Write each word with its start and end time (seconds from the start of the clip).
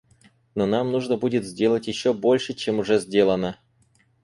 Но 0.55 0.65
нам 0.65 0.91
нужно 0.91 1.15
будет 1.15 1.45
сделать 1.45 1.85
еще 1.87 2.11
больше, 2.11 2.55
чем 2.55 2.79
уже 2.79 2.97
сделано. 2.97 3.59